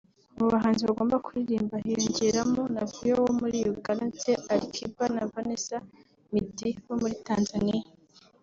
Mu 0.37 0.45
bahanzi 0.53 0.81
bagomba 0.89 1.23
kuririmba 1.25 1.75
hiyongereyemo 1.83 2.61
Navio 2.73 3.15
wo 3.25 3.31
muri 3.39 3.57
Uganda 3.79 4.03
ndetse 4.09 4.29
Ali 4.51 4.67
Kiba 4.75 5.03
na 5.15 5.23
Vanessa 5.33 5.77
Mdee 6.33 6.73
bo 6.85 6.95
muri 7.01 7.15
Tanzania 7.27 7.85